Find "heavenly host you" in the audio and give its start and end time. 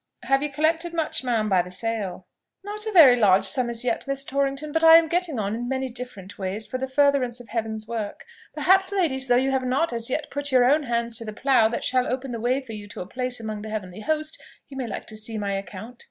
13.69-14.75